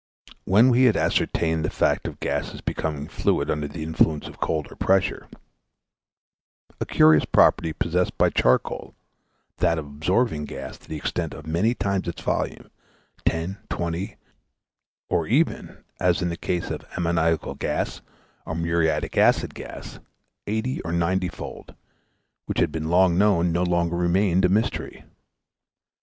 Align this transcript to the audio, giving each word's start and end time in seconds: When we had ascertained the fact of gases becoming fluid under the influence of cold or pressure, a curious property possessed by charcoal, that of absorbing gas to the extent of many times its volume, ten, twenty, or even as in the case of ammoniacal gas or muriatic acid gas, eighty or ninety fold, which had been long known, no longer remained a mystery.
When 0.45 0.69
we 0.71 0.85
had 0.85 0.97
ascertained 0.97 1.63
the 1.63 1.69
fact 1.69 2.07
of 2.07 2.19
gases 2.19 2.59
becoming 2.59 3.07
fluid 3.07 3.51
under 3.51 3.67
the 3.67 3.83
influence 3.83 4.25
of 4.27 4.39
cold 4.39 4.71
or 4.71 4.75
pressure, 4.75 5.27
a 6.79 6.87
curious 6.87 7.23
property 7.23 7.71
possessed 7.71 8.17
by 8.17 8.31
charcoal, 8.31 8.95
that 9.57 9.77
of 9.77 9.85
absorbing 9.85 10.45
gas 10.45 10.79
to 10.79 10.89
the 10.89 10.97
extent 10.97 11.35
of 11.35 11.45
many 11.45 11.75
times 11.75 12.07
its 12.07 12.19
volume, 12.23 12.71
ten, 13.25 13.59
twenty, 13.69 14.15
or 15.07 15.27
even 15.27 15.83
as 15.99 16.23
in 16.23 16.29
the 16.29 16.35
case 16.35 16.71
of 16.71 16.81
ammoniacal 16.97 17.53
gas 17.53 18.01
or 18.43 18.55
muriatic 18.55 19.19
acid 19.19 19.53
gas, 19.53 19.99
eighty 20.47 20.81
or 20.81 20.91
ninety 20.91 21.29
fold, 21.29 21.75
which 22.47 22.57
had 22.57 22.71
been 22.71 22.89
long 22.89 23.19
known, 23.19 23.51
no 23.51 23.61
longer 23.61 23.95
remained 23.95 24.45
a 24.45 24.49
mystery. 24.49 25.03